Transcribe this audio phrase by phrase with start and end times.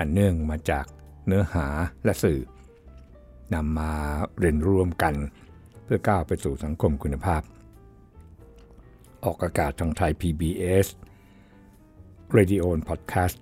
[0.00, 0.86] อันเนื่องมาจาก
[1.26, 1.66] เนื้อหา
[2.04, 2.40] และสื่อ
[3.54, 3.92] นำมา
[4.38, 5.14] เรียนร่วมกัน
[5.84, 7.42] เพื่อก้าวไปสู่สังคมคุณภาพ
[9.24, 10.86] ออกอากาศทางไทย PBS
[12.36, 13.40] Radio Podcast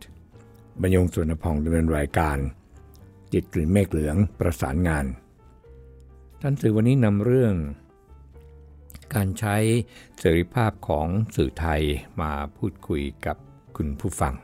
[0.80, 2.38] บรรยงสุวรรณพองดำเนินรายการ
[3.32, 5.04] จิตกลิ่นเมฆเหลืองประสานงาน
[6.40, 7.54] ท่านสื่อวันนี้นำเรื่อง
[9.14, 9.56] การใช้
[10.18, 11.82] เสรีภาพของสื่อไทย
[12.20, 13.36] มาพูดคุยกับ
[13.76, 14.34] คุณผู้ฟัง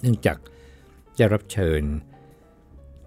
[0.00, 0.38] เนื่องจาก
[1.18, 1.82] จะรับเชิญ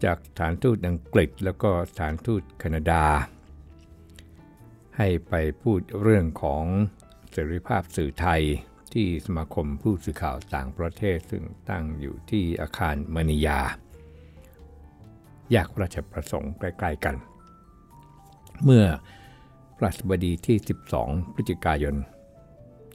[0.03, 3.03] จากสถานทูตอังกฤษแล้วก็สถานทูตแคนาดา
[4.97, 6.65] ให้ไปพูดเรื่องของ
[7.31, 8.41] เสรีภาพสื่อไทย
[8.93, 13.59] ที่สมาคมผู้สื่อข่าวต่างประเทศซึ่งตั้งอยู่ที่อาคารมณียา
[15.51, 17.15] แยากราชประสงค์ใกล้ๆกัน
[18.63, 18.85] เมื่อ
[19.77, 20.57] พระสบดีที่
[20.95, 21.95] 12 พฤศจิกายน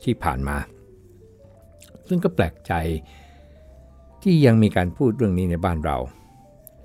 [0.04, 0.56] ที่ผ่านมา
[2.08, 2.72] ซึ่งก็แปลกใจ
[4.28, 5.98] ที่ยังมีการพูดเรื่องนี้ในบ้านเรา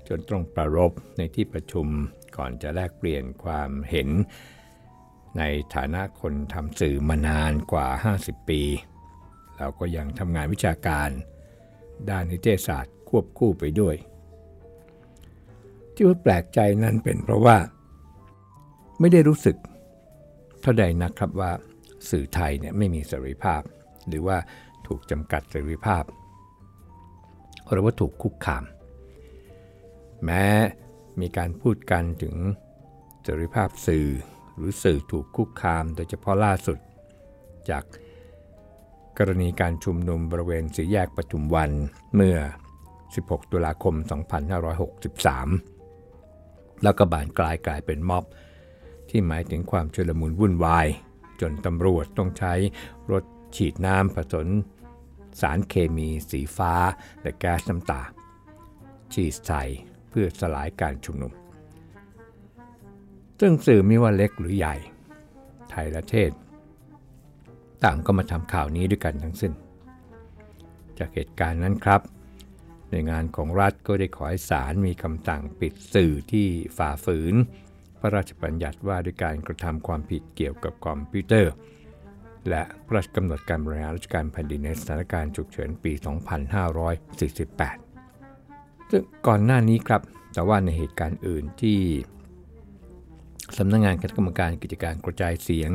[0.08, 1.86] จนต้องประรบในที่ประชุม
[2.36, 4.08] ก่อนจะแลกเปลี่ยนความเห็น
[5.38, 5.42] ใน
[5.74, 8.62] ฐานะคนทำสื่อมานานกว่า 50 ปี
[9.56, 11.10] แล้วก็ยังทำงานวิชาการ
[12.10, 13.96] ด้านนิเทศศาสตร์ควบคู่ไปด้วย
[15.94, 17.56] ที่ว่าแปลกใจนั้นเป็นเพราะว่า
[19.00, 19.56] ไม่ได้รู้สึก
[20.62, 21.52] เท่าใดนะครับว่า
[22.10, 23.62] สื่อไทยเนี่ยไม่มีเสรีภาพ
[24.08, 24.38] หรือว่า
[24.86, 26.04] ถูกจำกัดเสรีภาพ
[27.70, 28.64] หรือว่าถูกคุกคาม
[30.24, 30.44] แม้
[31.20, 32.34] มีการพูดกันถึง
[33.22, 34.08] เสรีภาพสื่อ
[34.56, 36.78] หรือสื่อถูกคุกคาม โดยเฉพาะล่าสุด
[37.70, 37.84] จาก
[39.18, 41.70] กรณีการชุมนุมบริเวณสีแยกปทุมวัน
[42.14, 42.38] เมื่อ
[42.94, 44.02] 16 ตุลาคม 2563
[46.82, 48.24] แล้วก็บานกลายกลายเป็นม็อบ
[49.08, 50.86] ที่หมายถึงความชุลมุนวุ่นวาย
[51.40, 52.52] จนตำรวจต้องใช้
[53.10, 53.24] รถ
[53.56, 54.48] ฉีดน้ำผสม
[55.40, 56.74] สารเคมีสีฟ้า
[57.22, 58.02] และแก๊สน้ำตา
[59.12, 59.62] ฉีดใส่
[60.10, 61.32] เพื่อสลายการชุมนุม
[63.40, 64.76] ซึ่งสื่อไม่ว่าเล็กหรือใหญ่
[65.70, 66.30] ไทยและเทศ
[67.84, 69.52] ต่างก็มาทำข่าวนี้ด้วยกันทั้งสิ้น
[70.98, 72.00] จากเหตุการณ์นั้นครับ
[72.88, 77.34] หน่วยงานของรัฐก็ได้ขอให้ศาลมีคำสั่งปิดสื่อที่ฝ่าฝืน
[78.00, 81.52] พระราชบัญญัติว่าด้วยการกระทำความผิดเกี่ยวกับคอมพิวเตอร์
[82.48, 86.10] และพระราชกำหนดการบริหารราชการแผ่นดินในสถานการณ์ฉุกเฉินปี 2548
[88.90, 91.78] ซึ่งก่อนหน้านี้ครับ แต่ว่าในเหตุการณ์อื่นที่
[93.58, 95.72] สำนักงงานคณะกรรมการกิจการกระจายเสียง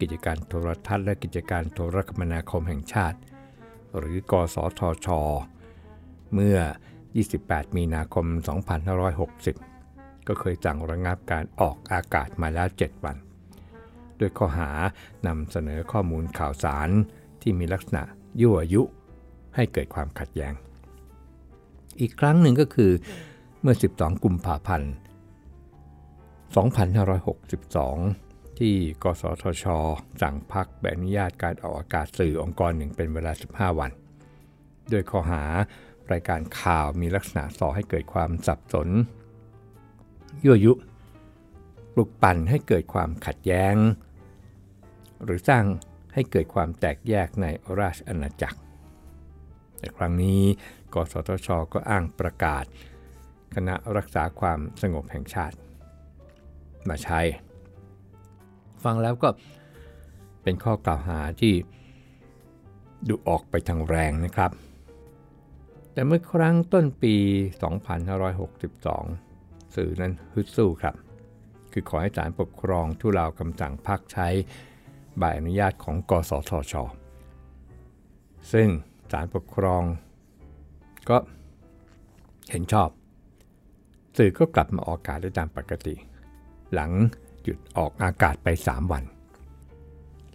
[0.00, 3.18] กิจการโทรทัศน์และกิจการโทรคมนาคมแห่งชาติ
[3.98, 5.08] หรือกสทช
[6.34, 6.58] เมื่อ
[7.16, 8.26] 28 มีนาคม
[9.46, 13.16] 2560 ก็เคยสั่งระงับการออกอากาศมาแล้ว 7 วัน
[14.24, 14.70] ด้วยข้อหา
[15.26, 16.88] นำเสนอข้อมูลข่าวสาร
[17.42, 18.02] ที่มีลักษณะ
[18.40, 18.82] ยั่วยุ
[19.56, 20.52] ให้เกิดความขัดแย้ง
[22.00, 22.92] อีกครั้งหนึ่งก็คือ
[23.60, 24.92] เมื่อ 12 กุมภาพันธ์
[27.34, 29.64] 2562 ที่กสทช
[30.22, 33.90] สั่งพักใบอนุญาตการออกอากาศสื่อองค์กรหนึ่งเป็นเวลา 15 วัน
[34.90, 35.42] โดยข้อหา
[36.12, 38.88] รายการข่าวมีลักษณะส่อให้เกิดความสับสน
[40.44, 40.72] ยั่วยุ
[41.94, 43.74] ปลุกปั่นให้เกิดความขัดแย้ง
[45.24, 45.64] หรือสร้าง
[46.14, 47.46] ให้เกิดความแตกแยกใน
[47.80, 48.58] ราชอาณาจักร
[49.78, 50.42] แต่ครั้งนี้
[50.94, 52.64] กสทช ก็อ้างประกาศ
[53.54, 55.56] คณะรักษาความสงบแห่งชาติ
[56.88, 57.20] มาใช้
[58.84, 59.28] ฟังแล้วก็
[60.42, 61.54] เป็นข้อกล่าวหาที่
[63.08, 64.50] ดูออกไปทางแรงนะครับ
[65.92, 67.16] แต่เมื่อครั้งต้นปี
[68.80, 70.94] 2562 สื่อนั้นฮึดสู้ครับ
[71.72, 74.28] คือขอให้ศาลปกครองทุเลาคำสั่งพักใช้
[75.18, 76.74] ใบอนุญาตของกสทช
[78.52, 78.68] ซึ่ง
[79.12, 79.82] ศาลปกครอง
[81.08, 81.18] ก็
[82.50, 82.88] เห็นชอบ
[84.16, 85.94] สื่อก็กลับมาออกอากาศได้ตามปกติ
[86.72, 86.90] หลัง
[87.42, 89.04] หยุดออกอากาศไป 3 วัน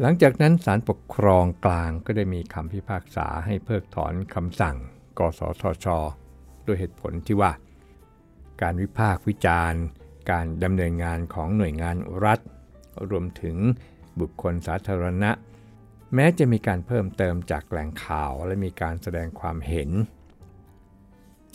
[0.02, 4.78] หลังจากนั้นศาลปกครองกลางก็ได้มีคำพิพากษาให้เพิกถอนคำสั่ง
[5.20, 5.88] กสทช
[6.66, 7.52] ด้วยเหตุผลที่ว่า
[8.62, 9.82] การวิพากษ์วิจารณ์
[10.32, 11.96] การดำเนินงานของหน่วยงาน
[12.26, 12.40] รัฐ
[13.10, 13.58] รวมถึง
[14.22, 15.32] บุคคลสาธารณะ
[16.16, 19.90] แม้จะมีการเพิ่มเติมจากแหล่งข่าวและมีการแสดงความเห็น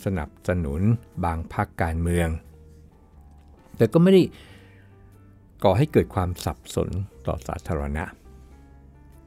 [0.05, 0.81] สนับสนุน
[1.25, 2.29] บางพรรคการเมือง
[3.77, 4.21] แต่ก็ไม่ได้
[5.63, 6.89] ก่อให้เกิดความสับสน
[7.27, 8.03] ต่อสาธารณะ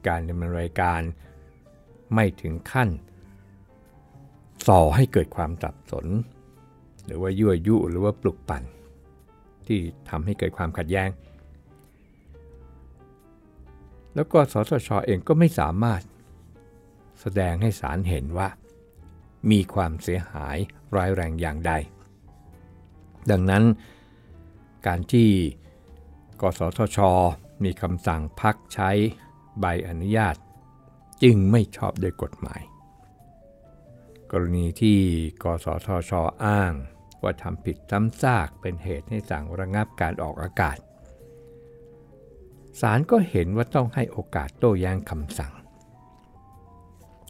[0.07, 1.01] การดำเนินรายการ
[2.13, 2.89] ไม่ถึงขั้น
[4.67, 6.05] ส่อให้เกิดความสับสน
[7.05, 8.63] หรือว่ายั่วยุหรือว่าปลุกปั่น
[9.67, 11.09] ที่ทำให้เกิดความขัดแย้ง
[14.15, 16.01] แล้วก็สสชอเองก็ไม่สามารถ
[17.19, 18.49] แสดงให้ศาลเห็นว่า
[19.51, 20.57] มีความเสียหาย
[20.95, 21.73] ร้ายแรงอย่างใด
[23.31, 23.63] ดังนั้น
[24.87, 25.29] การที่
[26.41, 26.99] กสทช
[27.63, 28.89] มีคำสั่งพักใช้
[29.59, 30.35] ใบอนุญาต
[31.23, 32.61] จึงไม่ชอบด้วยกฎหมาย
[34.31, 34.97] กรณีที่
[35.43, 36.11] กสทช
[36.45, 36.73] อ้าง
[37.21, 40.77] ว่าทำผิดซ้ำซากเป็นเหตุให้สั่งระงับการออกอากาศ
[42.81, 45.53] ศาลก็เห็นว่าต้องให้โอกาสโต้แย้งคำสั่ง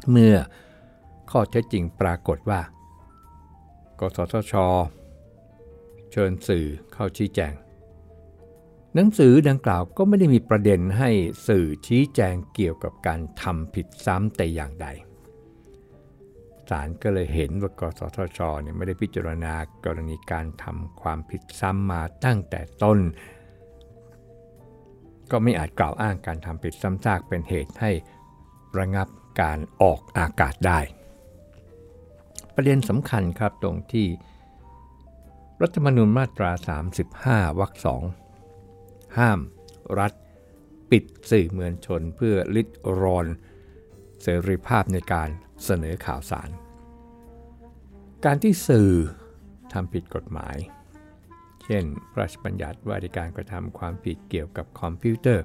[0.10, 0.36] เมื่อ
[1.32, 2.62] ข้อเท็จจริงปรากฏว่า
[4.00, 4.54] กสทช
[6.12, 7.54] เชิญสื่อเข้าชี้แจง
[8.96, 11.10] หนังสือดังกล่าวก็ไม่ได้มีประเด็นให้
[11.48, 14.88] สื่อชี้แจงเกี่ยวกับการทำผิดซ้ำแต่อย่างใด
[16.70, 19.54] ศาลก็เลยเห็นว่ากสทชเนี่ยไม่ได้พิจารณา
[19.86, 23.00] กรณีการทำความผิดซ้ำมาตั้งแต่ต้น
[25.32, 27.92] ก็ไม่อาจกล่าวอ้างการทำผิดซ้ำซากเป็นเหตุให้
[28.78, 29.08] ระงับ
[29.42, 30.80] การออกอากาศได้
[32.56, 34.08] ประเด็นสำคัญครับตรงที่
[35.62, 36.52] รัฐธรรมนูญมาตรา
[37.06, 38.02] 35 วรรคสอง
[39.18, 39.40] ห้าม
[40.00, 40.14] รัฐ
[40.92, 42.70] ปิดสื่อมวลชนเพื่อลิด
[43.02, 43.28] รอน
[44.22, 45.30] เสรีภาพในการ
[45.66, 46.50] เสนอข่าวสาร
[48.26, 48.92] การที่สื่อ
[49.74, 50.56] ทำผิดกฎหมาย
[51.70, 55.44] ช่น พระราชบัญญัติว่าด้วยการกระทำความผิดเกี่ยวกับคอมพิวเตอร์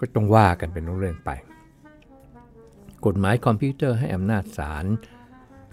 [0.00, 1.30] ก็ต้องว่ากันเป็นเรื่องไป
[3.06, 4.84] กฎหมายคอมพิวเตอร์ให้อำนาจศาล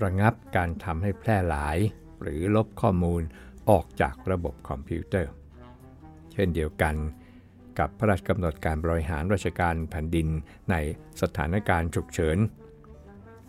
[0.04, 1.78] ระงับการทำให้แพร่หลาย
[2.22, 3.22] หรือลบข้อมูล
[3.70, 5.32] ออกจากระบบคอมพิวเตอร์
[6.34, 6.96] เช่นเดียวกัน
[7.80, 10.28] กับพระราชกำหนดการบริหารราชการแผ่นดิน
[10.72, 10.76] ใน
[11.22, 12.38] สถานการณ์ฉุกเฉิน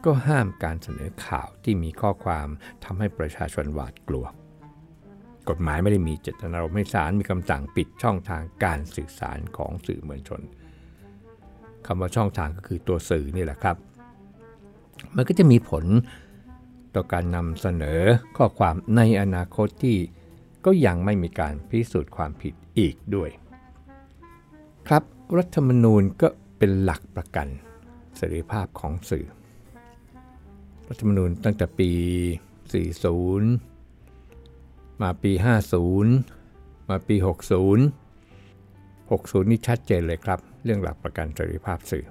[0.04, 2.48] ก็ห้ามการเสนอข่าวที่มีข้อความ
[2.84, 4.26] ทำให้ประชาชนหวาดกลัว
[5.48, 10.40] กฎหมายไม่ได้มีเจตนารมณ์ให้ศาลมีคำสั่งปิดช่องทางการสื่อสารของสื่อมวลชน
[11.86, 13.76] คำว่าช่องทางก็คือตัวสื่อนี่แหละครับ
[15.16, 15.84] มันก็จะมีผล
[16.94, 18.00] ต่อการนำเสนอ
[18.36, 19.96] ข้อความในอนาคตที่
[20.64, 23.30] ก็ยังไม่มีการพิสูจน์ความผิดอีกด้วย
[24.88, 25.02] ครับ
[25.36, 27.48] รัฐธรรมนูญก็เป็นหลักประกัน
[28.16, 29.26] เสรีภาพของสื่อ
[30.88, 31.90] รัฐธรรมนูญตั้งแต่ปี
[32.70, 33.73] 40
[35.02, 35.32] มาปี
[36.10, 37.26] 50 มาปี 60
[39.10, 42.06] 60 นี่ชัดเจนเลยครับ เรื่องหลักประกันเสรีภาพสื่อ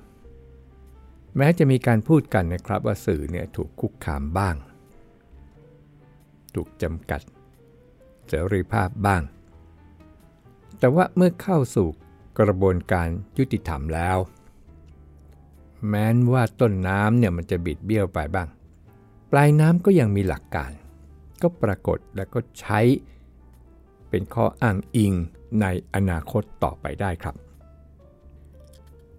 [1.37, 4.55] แม้จะมีการพูดกันนะครับว่าสื่อเนี่ยถูกคุกคามบ้าง
[6.55, 7.21] ถูกจำกัด
[8.27, 9.21] เสรีภาพบ้าง
[10.79, 11.87] แต่ว่าเมื่อเข้าสู่
[12.39, 13.07] กระบวนการ
[13.37, 14.17] ยุติธรรมแล้ว
[15.87, 18.47] แม้นว่าต้นน้ำเนี่ยมันจะบิดเบี้ยวไปบ้าง
[19.31, 20.71] ปลายน้ำก็ยังมีหลักการ
[21.43, 22.79] ก็ปรากฏและก็ใช้
[24.09, 25.13] เป็นข้ออ้างอิง
[25.61, 27.35] ในอนาคตต่อไปได้ครับ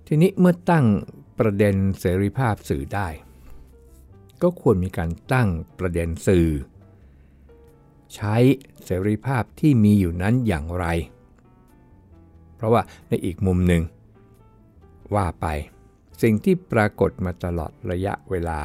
[0.07, 0.87] ทีนี้เมื่อตั้ง
[1.39, 3.09] ประเด็นเสรีภาพสื่อได้
[4.43, 5.49] ก็ควรมีการตั้ง
[5.79, 6.49] ประเด็นสื่อ
[8.15, 8.37] ใช้
[8.85, 10.87] เสรีภาพที่มีอยู่นั้นอย่างไร
[12.57, 13.83] เพราะว่าในอีกมุมหนึ่ง
[15.15, 15.47] ว่าไป
[16.23, 18.61] สิ่งที่ปรากฏมาตลอดระยะเวลา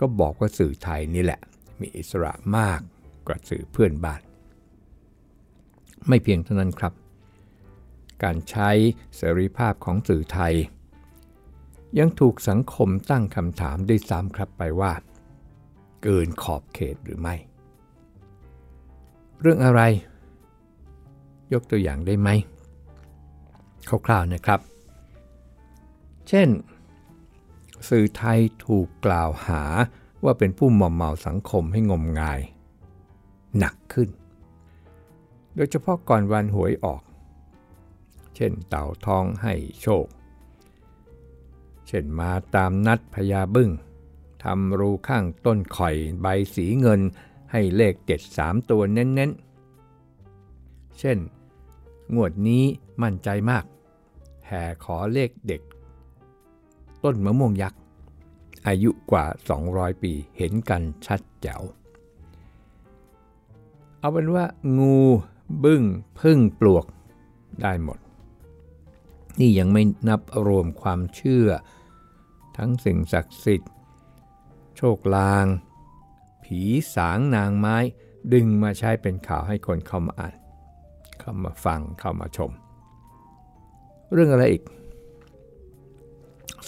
[0.00, 1.40] ก็บอกว่าสื่อไทยนี่แหละ
[1.80, 2.80] มีอิสระมาก
[3.26, 4.20] กว่าสื่อเพื่อนบ้าน
[6.08, 6.92] ไม่เพียงเท่านั้นครับ
[8.22, 8.70] การใช้
[9.16, 10.54] เสรีภาพของสื่อไทย
[11.98, 14.92] ยังถูกสังคมตั้งคำถามด้วยซ้ำครับไปว่า
[16.02, 17.34] เกินขอบเขตหรือไม่
[19.40, 19.80] เรื่องอะไร
[21.52, 22.28] ยกตัวอย่างได้ไหม
[24.06, 24.60] คร่าวๆนะครับ
[26.28, 26.48] เช่น
[27.88, 29.62] สื่อไทยถูกกล่าวหา
[30.26, 32.40] ว่าเป็นผู้มอมเมาสังคมให้งมงาย
[33.58, 34.08] หนักขึ้น
[35.54, 37.02] โดยเฉพาะก่อนวันหวยออก
[38.34, 40.06] เช่นเต่าทองให้โชค
[41.86, 43.70] เช่นมาตามนัดพญาบึ้ง
[44.42, 47.00] ทำรูข้างต้นข่อยใบสีเงิน
[47.52, 51.18] ให้เลขเจ็ดสามตัวเน้นๆ เช่น
[52.14, 52.64] งวดนี้
[53.02, 53.64] มั่นใจมาก
[54.46, 55.62] แห่ขอเลขเด็ก
[57.04, 57.80] ต้นมะม่วงยักษ์
[58.66, 59.26] อายุกว่า
[59.64, 61.62] 200 ปีเห็นกันชัดแจ๋ว
[63.98, 64.44] เอาเป็นว่า
[64.78, 64.98] งู
[65.64, 65.82] บึ้ง
[66.20, 66.86] พึ่งปลวก
[67.62, 67.98] ได้หมด
[69.40, 71.48] นี่ยังไม่นับรวมความเชื่อ
[72.56, 73.72] ทั้งสิ่งศักดิ์สิทธิ์
[74.76, 75.46] โชคลาง
[76.44, 76.60] ผี
[76.94, 77.76] สางนางไม้
[78.32, 80.34] ดึงมาใช้เป็นข่าวให้คนเข้ามาอ่าน
[81.20, 82.50] เข้ามาฟังเข้ามาชม
[84.12, 84.62] เรื่องอะไรอีก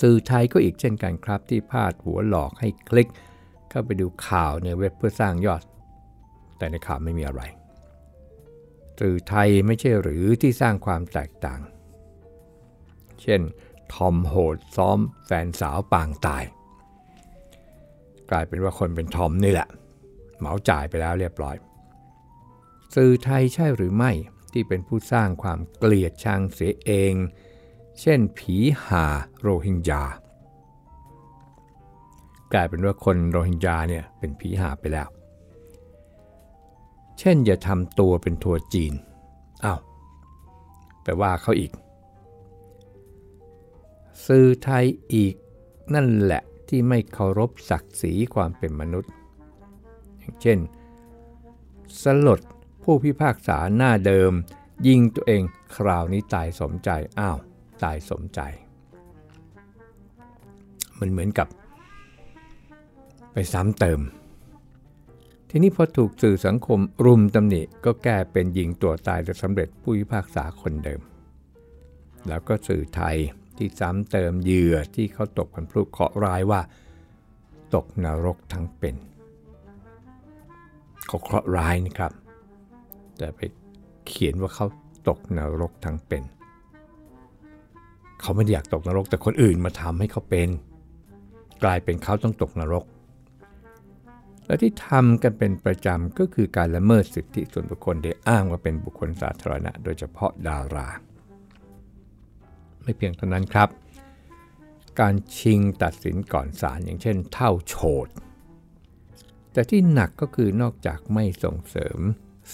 [0.00, 3.08] สื่อไทยก็อีกเช่นกันครับที่พาดหัวหลอกให้คลิก
[3.70, 5.62] เข้าไปดูข่าวในเว็บเพื่อสร้างยอด
[6.58, 7.42] แต่ในข่าวไม่มีอะไร
[9.00, 11.60] สื่อไทยไม่ใช่หรือที่สร้างความแตกต่าง
[13.22, 13.40] เช่น
[13.94, 16.44] ทอมโหดซ้อมแฟนสาวปางตาย
[18.30, 19.68] กลายเป็นว่าคนเป็นทอมนี่แหละ
[20.38, 21.56] เหมาจ่ายไปแล้วเรียบร้อย
[22.94, 24.12] สื่อไทยใช่หรือไม่
[24.52, 27.14] ที่เป็นผู้สร้างความเกลียดชังเสียเอง
[28.00, 29.04] เช่นผีหา
[29.40, 30.02] โรฮิงญา
[32.52, 35.08] กลายเป็นว่าคนโรฮิงญาเนี่ยเป็นผีหาไปแล้ว
[37.18, 38.92] เช่นอย่าทำตัวเป็นทัวจีน
[39.64, 39.80] อา้าว
[41.02, 41.72] ไปว่าเขาอีก
[44.26, 45.34] สื่อไทยอีก
[45.94, 49.12] นั่นแหละที่ไม่เคารพศักดิ์ศรีความเป็นมนุษย์
[50.18, 50.58] อย่างเช่น
[52.02, 52.40] สลด
[52.82, 54.32] ผู้พิพากษาหน้าเดิม
[54.86, 55.42] ยิงตัวเอง
[55.76, 57.38] คราวนี้ตายสมใจ อ้าว
[57.84, 58.40] ตายสมใจ
[61.00, 61.48] มันเหมือนกับ
[63.32, 64.00] ไปซ้ำเติม
[65.50, 71.00] ทีนี้พอถูกสื่อสังคมรุมตำหนิก็แก้เป็นยิงตัวตายจะสำเร็จผู้พิพากษาคนเดิม
[72.28, 73.16] แล้วก็สื่อไทย
[73.56, 76.60] ที่ซ้ำเติมเหยื่อที่เขาตกเป็นผู้เคาะร้ายว่า
[77.74, 78.96] ตกนรกทั้งเป็น
[81.06, 82.12] เขาเคราะห์ร้ายนะครับ
[83.18, 83.40] แต่ไป
[84.06, 84.66] เขียนว่าเขา
[85.08, 86.22] ตกนรกทั้งเป็น
[88.20, 90.48] เขาไม่ได้อยากตกนรกแต่คนอื่นมาทำให้เขาเป็น
[91.64, 92.84] กลายเป็นเขาต้องตกนรก
[94.46, 100.88] และที่ทำกันเป็นประจำก็คือการละเมิดสิทธิส่วนบุคคลโดยอ้างว่าเป็นบุคคลสาธารณะ โดยเฉพาะดารา
[102.82, 103.68] ไม่เพียงเท่านั้นครับ
[105.00, 107.74] การชิงตัดสินก่อนศาลอย่างเช่น เท่าโฉ
[108.06, 108.08] ด
[109.52, 111.98] แต่ที่หนักก็คือนอกจากไม่ส่งเสริม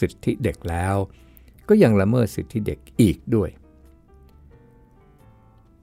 [0.01, 0.97] สิทธิเด็กแล้ว
[1.69, 3.51] ก็ยังละเมิดสิทธิเด็กอีกด้วย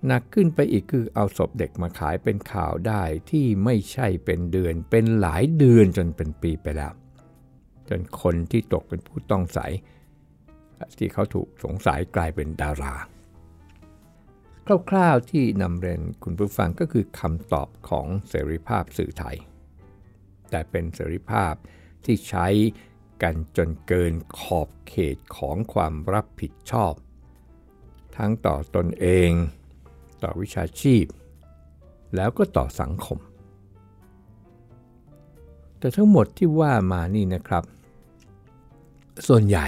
[0.08, 6.94] หนักขึ้นไปอีกคือเอาศพเด็กมาขายเป็นข่าวได้ที่ไม่ใช่เป็นเดือน เป็นหลายเดือนจนเป็นปีไปแล้ว
[7.90, 9.60] จนคนที่ตกเป็นผู้ต้องใส
[10.98, 12.96] ที่เขาถูกสงสัยกลายเป็นดารา
[14.90, 19.38] คร่าวๆที่นำเรียนคุณผู้ฟังก็คือคำตอบของเสรีภาพสื่อไทย
[20.50, 21.54] แต่เป็นเสรีภาพ
[22.06, 22.48] ที่ใช้
[23.24, 26.94] กันจนเกินขอบเขตของความรับผิดชอบ
[28.18, 29.32] ทั้งต่อตนเอง
[30.24, 31.06] ต่อวิชาชีพ
[32.16, 33.20] แล้วก็ต่อสังคม
[35.80, 37.64] แต่ทั้งหมดที่ว่ามานี่นะครับ
[39.28, 39.68] ส่วนใหญ่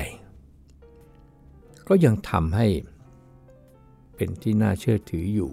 [1.88, 2.68] ก็ยังทำให้
[4.16, 5.52] เป็นที่น่าเชื่อถืออยู่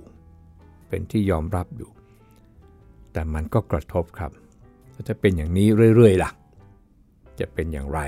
[0.88, 1.90] เป็นที่ยอมรับอยู่
[3.12, 4.32] แต่มันก็กระทบครับ
[5.08, 5.66] จะเป็นอย่างนี้
[5.96, 6.30] เรื่อยๆล่ะ
[7.40, 8.00] จะเป็นอย่างไร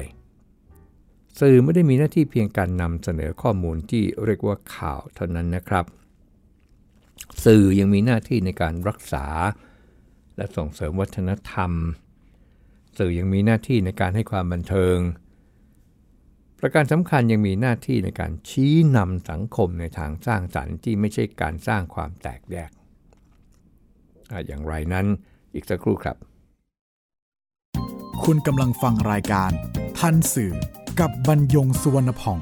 [1.39, 5.85] สื่อไม่ได้มีหน้าที่เพียงการนำเสนอข้อมูลที่เรียกว่าข่าวเท่านั้นนะครับ
[7.45, 9.27] สื่อยังมีหน้าที่ในการรักษา
[10.37, 11.73] และส่งเสริมวัฒนธรรม
[12.99, 14.99] สื่อยังมีหน้าที่ในการให้ความบันเทิง
[16.59, 22.71] ประการสำคัญยังมีหน้าที่ในการชี้นำสังคมในทางสร้างสรรค์ที่ไม่ใช่การสร้างความแตกแยก
[24.47, 25.07] อย่างไรนั้น
[25.55, 26.17] อีกสักครู่ครับ
[28.25, 29.51] คุณกำลังฟังรายการ
[29.99, 30.55] ทันสื่อ
[31.01, 32.39] กับบรรยงสุวรรณพ่อง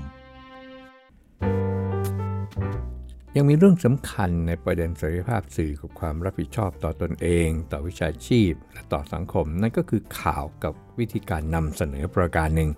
[3.37, 12.71] ยังมีเรื่องสำคัญในประเด็นเสรีภาพสื่อกับความรับผิดชอบต่อตอนเอง ต่อวิชาชีพ และต่อสังคม นั่นก็คือข่าวกับวิธีการนำเสนอประการหนึ่ง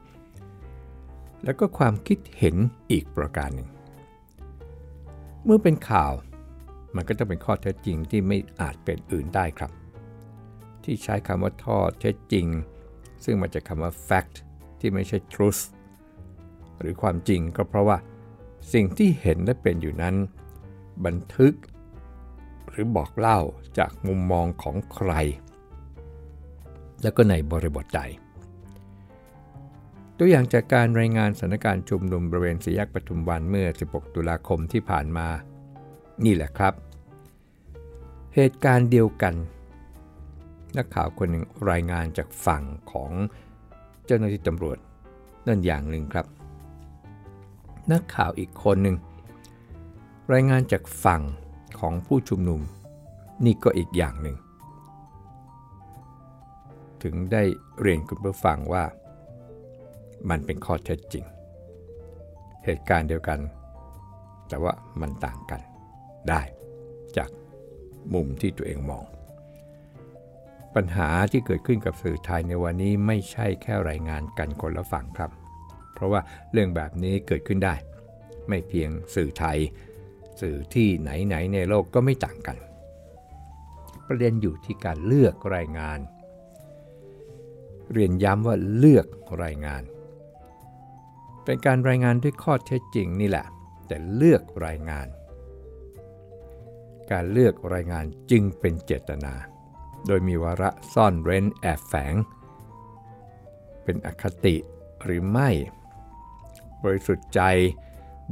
[1.44, 2.56] แล้วก็ความคิดเห็น
[2.90, 3.68] อีกประการหนึ่ง
[5.44, 6.12] เมื่อเป็นข่าว
[6.94, 9.70] มันก็จะเป็นข้อเท็จจริงที่ไม่อาจเป็นอื่นได้ครับ
[10.84, 12.46] ที่ใช้คำว่าข้อเท็จจริง
[13.24, 14.34] ซึ่งมาจากคำว่า fact
[14.80, 15.62] ที่ไม่ใช่ truth
[16.80, 17.96] หรือความจริงก็เพราะว่า
[18.72, 20.16] สิ่งที่เห็นและเป็นอยู่นั้น
[21.06, 21.54] บันทึก
[22.68, 23.38] หรือบอกเล่า
[23.78, 25.12] จากมุมมองของใคร
[27.02, 28.02] แล้วก็ในบริบทใด
[30.18, 35.28] ตัวอย่างจากการรายงานสถานการณ์ชุมนุมบริเวณสี่แยกปทุมวันเมื่อ 16 ตุลาคมที่ผ่านมา
[36.24, 36.74] นี่แหละครับ
[38.34, 39.34] เหตุการณ์เดียวกัน
[40.76, 43.12] นักข่าวคนหนึ่งรายงานจากฝั่งของ
[44.06, 44.78] เจ้าหน้าที่ตำรวจ
[45.46, 46.26] นั่นอย่างหนึ่งครับ
[47.92, 48.96] นักข่าวอีกคนหนึ่ง
[50.30, 51.22] รายงานจากฝั่ง
[51.78, 52.60] ของผู้ชุมนุม
[53.44, 54.36] นี่ก็อีกอย่างหนึ่ง
[57.02, 57.42] ถึงได้
[57.80, 58.84] เรียนคุณผู้ฟังว่า
[60.30, 61.24] มันเป็นข้อเท็จจริง
[62.64, 63.40] เหตุการณ์เดียวกัน
[64.48, 65.60] แต่ว่ามันต่างกัน
[66.28, 66.42] ได้
[67.16, 67.30] จาก
[68.14, 69.04] มุมที่ตัวเองมอง
[70.74, 75.30] ปัญหาที่เกิดขึ้นกับสื่อไทยในวันนี้ไม่ใช่แค่รายงานกันคนละฝั่งครับ
[75.94, 76.20] เพราะว่า
[76.52, 77.74] เรื่องแบบนี้เกิดขึ้นได้
[78.48, 79.58] ไม่เพียงสื่อไทย
[80.40, 82.58] สื่อที่ไหนๆในโลกก็ไม่ต่างกัน
[84.06, 85.98] ประเด็นอยู่ที่การเลือกรายงาน
[87.92, 89.06] เรียนย้ำว่าเลือก
[89.42, 89.82] รายงาน
[91.44, 93.46] เป็นการรายงานด้วยข้อเท็จจริงนี่แหละ
[93.86, 95.06] แต่เลือกรายงาน
[97.12, 99.34] การเลือกรายงานจึงเป็นเจตนา
[100.06, 102.14] โดยมีวาระซ่อนเร้นแอบแฝง
[103.84, 104.56] เป็นอคติ
[105.04, 105.48] หรือไม่
[106.82, 107.40] บริสุทธิ์ใจ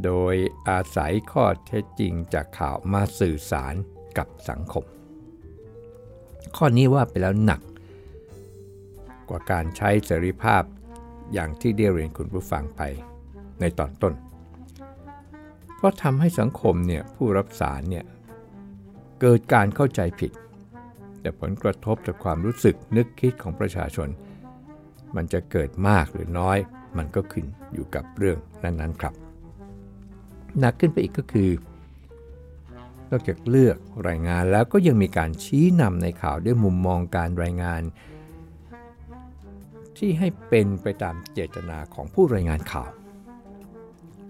[0.04, 0.34] โดย
[0.68, 3.74] อาศัยข้อเท็จจริงจากข่าวมาสื่อสาร
[4.18, 4.84] กับสังคม
[6.56, 7.60] ข้อนี้ว่าไปแล้วหนัก
[9.28, 10.62] กว่าการใช้เสรีภาพ
[11.32, 12.82] อย่างที่ได้เรียนคุณผู้ฟังไป
[13.60, 14.14] ในตอนต้น
[15.76, 18.04] เพราะทำให้สังคมเนี่ยผู้รับสารเนี่ย
[19.20, 20.32] เกิดการเข้าใจผิด
[21.20, 24.08] แต่ผลกระทบจากความรู้สึกนึกคิดของประชาชน
[25.16, 26.58] มันจะเกิดมากหรือน้อย
[26.96, 29.14] มันก็ขึ้นอยู่กับเรื่องนั้นๆครับ
[30.58, 31.50] หนักขึ้นไปอีกก็คือ
[33.10, 33.76] นอกจากเลือก
[34.08, 37.82] รายงานแล้วก็ยังมีการชี้นำในข่าวด้วยมุมมองการรายงาน
[39.96, 42.90] ที่ให้เป็นไปตามเจตนาของผู้รายงานข่าว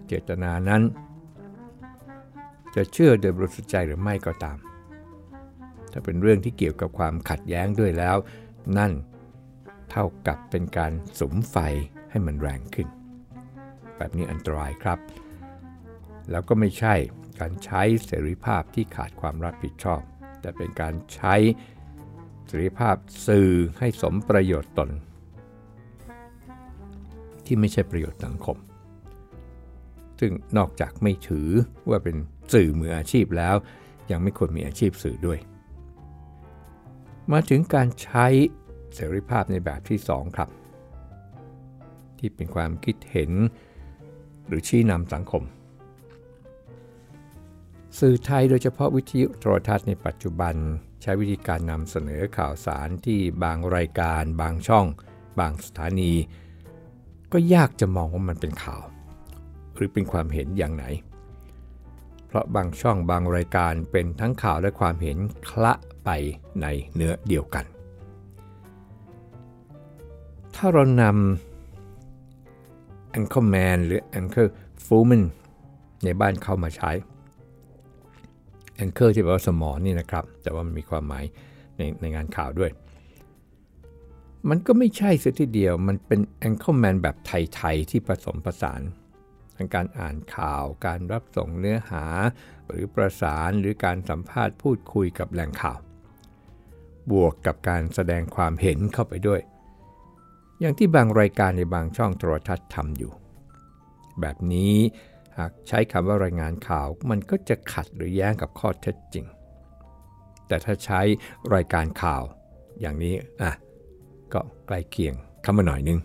[0.07, 0.83] เจตนานั้น
[2.75, 4.59] จะเชื่อโดยบริสุทธิ์ใจหรือไม่ก็ตาม
[5.93, 8.17] ถ้าเป็นเรื่องที่เกี่ยวกับความขัดแย้งด้วยแล้ว
[8.79, 8.93] นั่น
[9.91, 11.57] เท่ากับเป็นการสมไฟ
[12.11, 12.89] ให้มันแรงขึ้น
[13.97, 14.99] แบบนี้อันตรายครับ
[16.31, 16.95] แล้วก็ไม่ใช่
[17.41, 20.01] การใช้เสรีภาพที่ขาดความรับผิดชอบ
[20.41, 21.35] แต่เป็นการใช้
[22.47, 22.97] เสรีภาพ
[23.27, 24.91] สื่อให้สมประโยชน์ตน
[27.45, 28.57] ที่ไม่ใช่ประโยชน์สังคม
[30.21, 31.49] ซึ่งนอกจากไม่ถือ
[31.89, 32.17] ว่าเป็น
[32.53, 33.57] สื่อมืออาชีพแล้ว
[34.11, 35.39] ยังไม่ควรมีอาชีพสื่อด้วย
[37.33, 38.27] มาถึงการใช้
[38.95, 40.51] เสรีภาพในแบบที่ 2 ครับ
[42.19, 43.31] ที่เป็นความคิดเห็น
[44.47, 45.43] หรือชี้นำสังคม
[47.98, 50.55] สื่อไทยโดยเฉพาะวิทยุโทรทัศน์ในปัจจุบัน
[51.03, 54.87] ใช้วิธีการนำเสนอข่าวสารที่บางรายการ บางช่อง
[55.38, 56.12] บางสถานี
[57.33, 58.83] ก็ยากจะมองว่ามันเป็นข่าว
[59.74, 60.85] หรือเป็นความเห็นอย่างไหน
[62.26, 65.18] เพราะบางช่องบางรายการเป็นทั้งข่าวและความเห็น
[65.50, 65.72] คละ
[66.05, 66.09] ไป
[66.62, 67.64] ในเนื้อเดียวกัน
[70.55, 71.14] ถ้าเรานำ
[73.18, 74.48] Anchorman หรือ Anchor
[74.87, 75.22] f u l m a n
[76.05, 76.90] ในบ้านเข้ามาใช้
[78.85, 81.25] Anchor ที่แปลว่าสมอนี่นะครับ แต่ว่ามันมีความหมาย
[81.77, 82.71] ในในงานข่าวด้วย
[84.49, 88.81] มันก็ไม่ใช่เสียทีเดียว มันเป็น Anchorman แบบไทย ๆ ที่ผสมผสาน
[89.57, 92.05] ทั้งการอ่านข่าว การรับส่งเนื้อหา
[92.69, 95.79] หรือประสานหรือการสัมภาษณ์พูดคุยกับแหล่งข่าว
[97.11, 99.40] บวกกับการแสดงความเห็นเข้าไปด้วย
[100.61, 103.12] อย่างที่บางรายการในบางช่องโทรทัศน์ทำอยู่
[104.21, 109.26] แบบนี้ากใช้คำว่ารายงานข่าว มันก็จะขัดหรือแย้งกับข้อเท็จจริง
[110.46, 111.00] แต่ถ้าใช้
[111.55, 112.22] รายการข่าว
[112.81, 113.53] อย่างนี้อะ
[114.33, 115.98] ก็ใกล้เคียงคำมาหน่อยนึง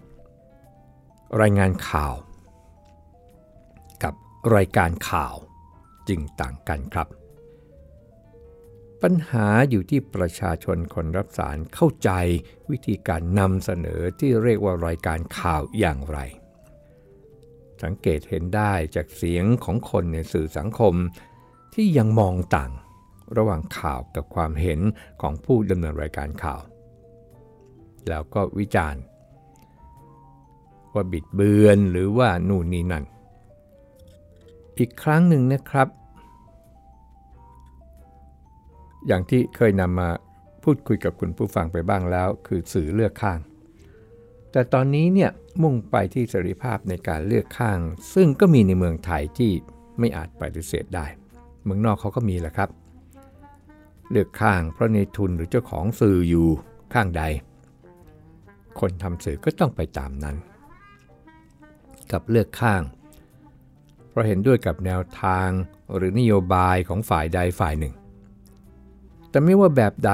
[1.42, 2.14] รายงานข่าว
[4.04, 4.14] กับ
[4.56, 5.36] รายการข่าว
[6.10, 7.08] จึงต่างกันครับ
[9.02, 12.12] ปัญหาอยู่ที่ประชาชนคนรับสารเข้าใจ
[12.70, 16.20] วิธีการนำเสนอที่เรียกว่ารายการข่าวอย่างไร
[17.84, 20.94] สังเกตเห็นได้จากเสียงของคนในสื่อสังคม
[21.74, 22.72] ที่ยังมองต่าง
[23.38, 24.80] ระหว่างข่าวกับความเห็น
[25.22, 26.62] ของผู้ดำเนินรายการข่าว
[28.10, 29.02] แล้วก็วิจารณ์
[30.94, 33.04] ว่าบิดเบือนหรือว่านู่นนี่นั่น
[34.78, 35.88] อีกครั้งหนึ่งนะครับ
[39.08, 40.10] อย่างที่เคยนำมา
[40.64, 43.40] พูดคุยกับคุณผู้ฟังไปบ้างแล้ว คือสื่อเลือกข้าง
[44.56, 45.32] แต่ตอนนี้เนี่ย
[45.64, 47.80] มุ่งไปที่เสรีภาพในการเลือกข้าง
[48.14, 49.52] ซึ่งก็มีในเมืองไทยที่
[50.00, 51.06] ไม่อาจปฏิเสธได้
[51.64, 52.70] เมืองนอกเขาก็มีแหละครับ
[54.12, 56.48] เลือกข้างเพราะในทุนหรือเจ้าของสื่ออยู่
[56.94, 57.24] ข้างใด
[58.80, 60.36] คนทำสื่อก็ต้องไปตามนั้น
[62.12, 62.82] กับเลือกข้าง
[64.10, 65.50] เพราะเห็นด้วยกับแนวทาง
[65.96, 67.94] หรือนโยบายของฝ่ายใดฝ่ายหนึ่ง
[69.30, 70.12] แต่ไม่ว่าแบบใด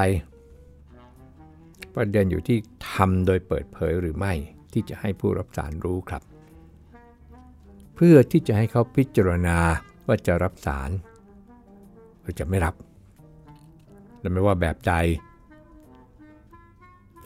[1.95, 2.57] ประเด็นอยู่ที่
[2.91, 4.33] ทำโดยเปิดเผยหรือไม่
[4.73, 6.23] ที่จะให้ผู้รับสารรู้ครับ
[7.95, 9.57] เพื่อที่จะให้เขาพิจารณา
[10.07, 10.89] ว่าจะรับสาร
[12.21, 12.75] หรือจะไม่รับ
[14.19, 14.93] และไม่ว่าแบบใด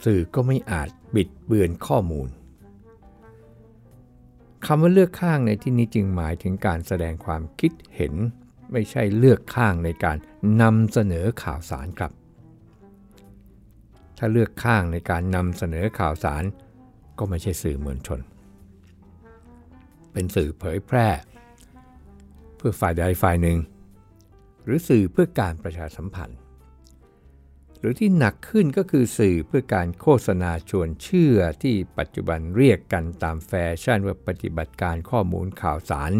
[0.04, 2.28] สื่อก็ไม่อาจบิดเบือนข้อมูล
[4.66, 8.14] คำว่าเลือกข้างในที่นี้จึงหมายถึงการแสดงความคิดเห็น
[8.72, 10.16] ไม่ใช่เลือกข้างในการ
[10.62, 12.12] นำเสนอข่าวสารครับ
[14.18, 16.44] ถ้าเลือกข้างในการนำเสนอข่าวสาร
[17.18, 18.20] ก็ไม่ใช่สื่อมวลชน
[20.12, 21.08] เป็นสื่อเผยแพร่
[22.56, 23.58] เพื่อฝ่ายใดฝ่ายหนึ่ง
[24.64, 26.38] หรือสื่อเพื่อการประชาสัมพันธ์
[27.78, 33.52] หรือที่หนักขึ้นก็คือสื่อเพื่อการโฆษณาชวนเชื่อที่ปัจจุบันเรียกกันตามแฟ
[33.82, 36.12] ชั่นว่าปฏิบัติการข้อมูลข่าวสาร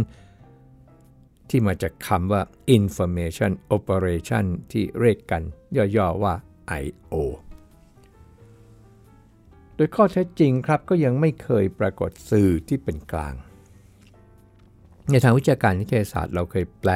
[1.48, 2.42] ที่มาจากคำว่า
[2.76, 5.42] information operation ที่เรียกกัน
[5.96, 6.35] ย่อๆว่า
[6.85, 7.14] I.O.
[9.76, 13.34] โดยข้อเท็จจริงครับก็ยังไม่เคยปรากฏสื่อที่เป็นกลาง
[15.10, 16.92] ในทางวิชาการนิเทศศาสตร์เราเคยแปล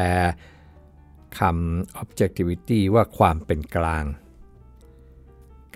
[1.38, 4.04] คำ objectivity ว่าความเป็นกลาง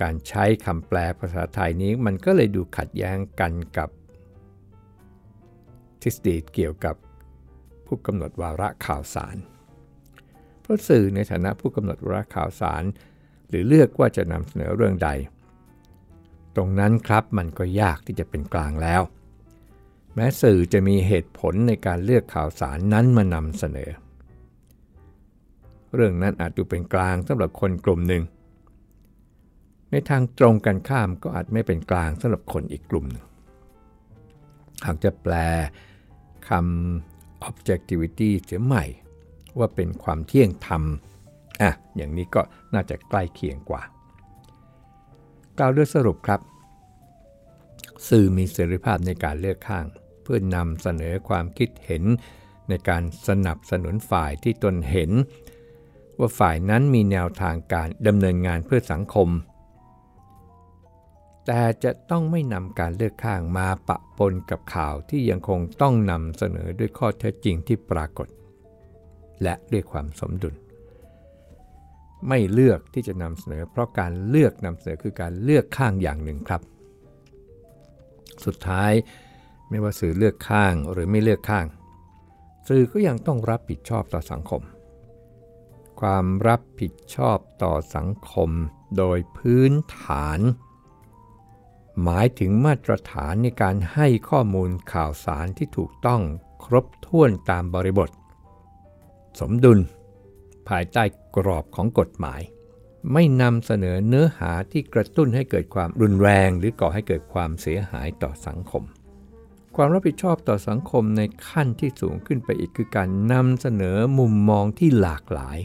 [0.00, 3.88] การใช้คำแปลภาษาไทยนี้มันก็เลยดูขัดแย้งกันกับ
[6.02, 6.96] ทฤษฎีเกี่ยวกับ
[7.86, 9.36] ผู้กำหนดวาระข่าวสาร
[10.60, 12.82] เพราะสื่อในฐานะผู้กำหนดวาระข่าวสาร
[13.48, 15.10] หรือเลือกว่าจะนำเสนอเรื่องใด
[16.56, 19.02] ตรงนั้นครับมันก็ยากที่จะเป็นกลางแล้ว
[20.14, 23.90] แม้สื่อจะมีเหตุผลในการเลือกข่าวสารนั้นมานำเสนอ
[25.94, 28.22] เรื่องนั้นอาจดูเป็นกลางสำหรับคนกลุ่มหนึ่ง
[29.90, 33.24] ในทางตรงกันข้ามก็อาจไม่เป็นกลางสำหรับคนอีกกลุ่มหนึ่ง
[34.86, 35.34] หากจะแปล
[36.48, 38.84] คำ objectivity เสียใหม่
[39.58, 40.82] ว่าเป็นความเที่ยงธรรม
[41.62, 42.40] อะอย่างนี้ก็
[42.74, 43.82] น่าจะใกล้เคียงกว่า
[45.58, 46.40] กล่าวด้วยสรุปครับ
[48.08, 49.86] สื่อมีเสรีภาพในการเลือกข้าง
[50.22, 52.04] เพื่อนำเสนอความคิดเห็น
[52.68, 55.10] ในการสนับสนุนฝ่ายที่ตนเห็น
[56.18, 59.28] ว่าฝ่ายนั้นมีแนวทางการดำเนินงานเพื่อสังคม
[61.46, 68.28] แต่จะต้องไม่นำการเลือกข้างมาปะปนกับข่าวที่ยังคงต้องนำเสนอด้วยข้อเท็จจริงที่ปรากฏ
[69.42, 70.54] และด้วยความสมดุล
[72.28, 76.62] ไม่เลือกที่จะนำเสนอ เพราะการเลือกนำเสนอคือการเลือกข้างอย่างหนึ่งครับ
[78.44, 78.92] สุดท้าย
[79.68, 81.66] ไม่ว่าสื่อเลือกข้างหรือไม่เลือกข้าง
[82.68, 84.62] สื่อก็ยังต้องรับผิดชอบต่อสังคม
[86.00, 88.50] ความรับผิดชอบต่อสังคม
[88.98, 90.40] โดยพื้นฐาน
[92.02, 96.22] หมายถึงมาตรฐานในการให้ข้อมูลข่าวสารที่ถูกต้อง
[96.64, 98.10] ครบถ้วนตามบริบท
[99.40, 99.78] สมดุล
[100.68, 101.04] ภายใต้
[101.36, 102.40] กรอบของกฎหมาย
[103.12, 108.82] ไม่นำเสนอเนื้อหาที่กระตุ้นให้เกิดความรุนแรง หรือก่อให้เกิดความเสียหายต่อสังคม
[109.76, 115.58] ความรับผิดชอบต่อสังคมในขั้นที่สูงขึ้นไปอีกคือการนำเสนอมุมมองที่หลากหลาย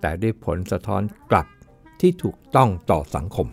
[0.00, 1.46] แต่ด้วยผลสะท้อนกลับ
[2.00, 3.48] ที่ถูกต้องต่อสังคม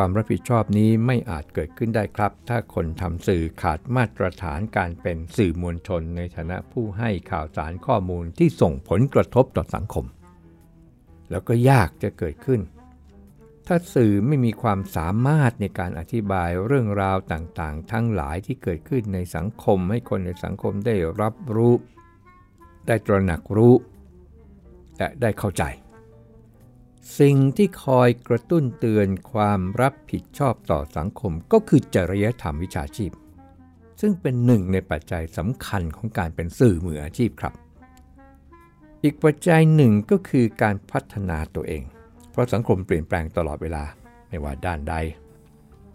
[0.00, 10.04] ความรับผิดชอบนี้ไม่อาจเกิดขึ้นได้ครับ ถ้าคนทำสื่อขาดมาตรฐานการเป็นสื่อมวลชน ในฐานะผู้ให้ข่าวสารข้อมูลที่ส่งผลกระทบต่อสังคม
[11.30, 12.60] แล้วก็ยากจะเกิดขึ้น
[13.66, 21.74] ถ้าสื่อไม่มีความสามารถในการอธิบายเรื่องราวต่างๆ ทั้งหลายที่เกิดขึ้นในสังคม ให้คนในสังคมได้รับรู้
[22.86, 23.74] ได้ตระหนักรู้
[24.98, 25.62] และได้เข้าใจ
[27.18, 33.10] สิ่งที่คอยกระตุ้นเตือนความรับผิดชอบต่อสังคมก็คือจริยธรรมวิชาชีพ
[34.00, 37.54] ซึ่งเป็นหนึ่งในปัจจัยสำคัญของการเป็นสื่อมืออาชีพครับ
[39.02, 41.82] อีกปัจจัยหนึ่งก็คือการพัฒนาตัวเอง
[42.30, 43.84] เพราะสังคมเปลี่ยนแปลงตลอดเวลา
[44.28, 44.94] ไม่ว่าด้านใด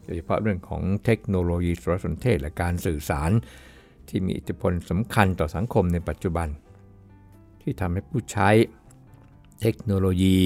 [0.03, 3.31] โดยเฉพาะเรื่องของเทคโนโลยีสารสนเทศและการสื่อสาร
[4.09, 6.47] ที่มีอิทธิพลสำคัญต่อสังคมในปัจจุบัน
[7.61, 8.49] ที่ทำให้ผู้ใช้
[9.61, 10.37] เทคโนโลยี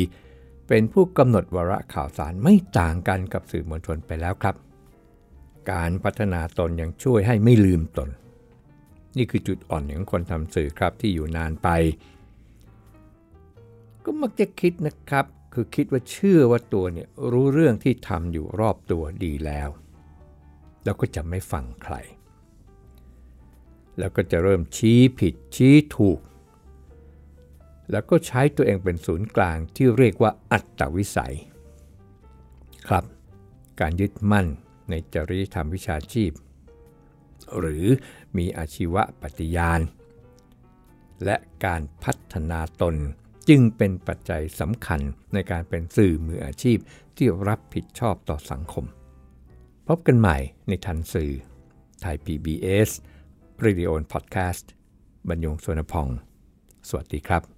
[0.67, 4.55] เป็นผู้กำหนดวาระข่าวสารไม่ต่างกันกับสื่อมวลชนไปแล้วครับ
[5.71, 8.09] การพัฒนาตนยังช่วยให้ไม่ลืมตน
[9.17, 11.69] นี่คือจุดอ่อนของคนทำสื่อครับที่อยู่นานไป
[14.03, 19.69] ก็มักจะคิดนะครับ คือคิดว่าเชื่อว่าตัวเนี่ยรู้เรื่องที่ทำอยู่รอบตัวดีแล้ว
[20.83, 21.95] แล้วก็จะไม่ฟังใคร
[23.99, 26.19] แล้วก็จะเริ่มชี้ผิดชี้ถูก
[27.91, 31.35] แล้วก็ใช้ตัวเองเป็นศูนย์กลางที่เรียกว่าอัตตวิสัย
[32.87, 33.05] ครับ
[33.79, 34.47] การยึดมั่น
[34.89, 36.31] ในจริยธรรมวิชาชีพ
[37.57, 37.85] หรือ
[38.37, 39.81] มีอาชีวะปฏิญาณ
[41.25, 42.95] และการพัฒนาตน
[43.49, 45.01] จึงเป็นปัจจัยสำคัญ
[45.33, 46.77] ในการเป็นสื่อมืออาชีพ
[47.17, 48.85] ที่รับผิดชอบต่อสังคม
[49.87, 51.31] พบกันใหม่ในทันสื่อ
[52.01, 52.89] ไทย PBS
[53.65, 54.65] Radio Podcast
[55.29, 56.07] บรรยงสวนพอง
[56.89, 57.54] สวัสดีครับ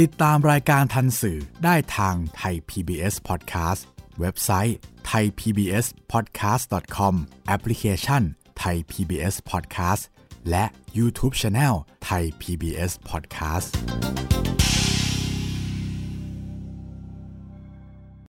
[0.00, 3.82] ติดตามรายการทันสื่อได้ทางไทย PBS Podcast
[4.20, 4.76] เว็บไซต์
[5.10, 7.14] thaipbspodcast.com
[7.46, 8.22] แอปพลิเคชัน
[8.62, 10.02] Thai PBS Podcast
[10.50, 10.64] และ
[10.98, 11.74] YouTube Channel
[12.08, 13.70] Thai PBS Podcast